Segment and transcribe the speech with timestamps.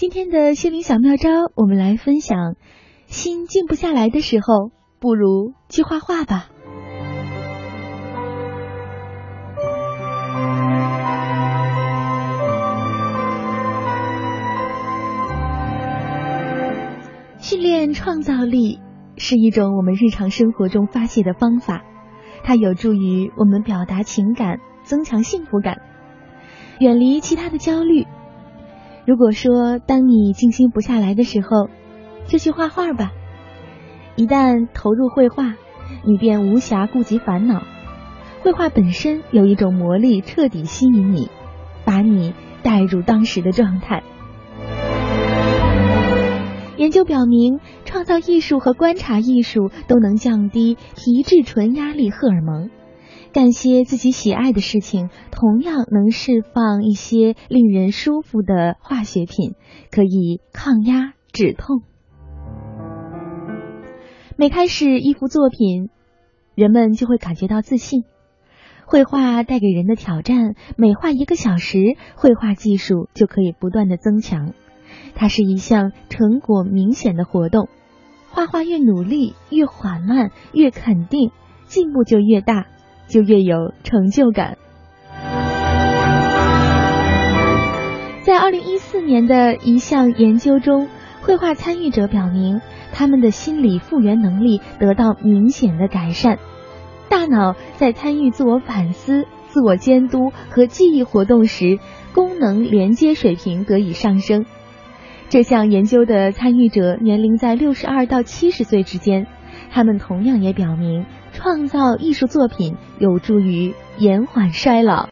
[0.00, 2.54] 今天的心灵小妙招，我们来分享：
[3.04, 6.48] 心静不下来的时候，不如去画画吧。
[17.38, 18.80] 训练创造力
[19.18, 21.82] 是一种我们日常生活中发泄的方法，
[22.42, 25.82] 它有助于我们表达情感，增强幸福感，
[26.78, 28.06] 远离其他的焦虑。
[29.06, 31.68] 如果说当你静心不下来的时候，
[32.26, 33.12] 就去画画吧。
[34.16, 35.54] 一旦投入绘画，
[36.04, 37.62] 你便无暇顾及烦恼。
[38.42, 41.28] 绘画本身有一种魔力，彻底吸引你，
[41.84, 44.02] 把你带入当时的状态。
[46.76, 52.70] 研究表明，创造艺术和观察艺术都能降低皮质醇压力荷尔蒙。
[53.32, 59.54] 干些自己喜爱的事情，同样能释放一些令人舒服的化学品，
[59.90, 61.82] 可以抗压止痛。
[64.36, 65.90] 每开始一幅作品，
[66.54, 68.04] 人们就会感觉到自信。
[68.84, 71.78] 绘画带给人的挑战，每画一个小时，
[72.16, 74.54] 绘画技术就可以不断的增强。
[75.14, 77.68] 它是一项成果明显的活动，
[78.30, 81.30] 画画越努力，越缓慢，越肯定，
[81.66, 82.66] 进步就越大，
[83.10, 84.56] 就越有成就感。
[88.22, 90.88] 在二零一四年的一项研究中，
[91.20, 92.60] 绘画参与者表明，
[92.92, 96.38] 他们的心理复原能力得到明显的改善，
[97.08, 101.78] 大脑在参与自我反思、自我监督和记忆活动时，
[102.14, 104.46] 功能连接水平得以上升。
[105.28, 109.26] 这项研究的参与者年龄在六十二到七十岁之间，
[109.70, 115.08] 他们同样也表明，创造艺术作品有助于延缓衰老。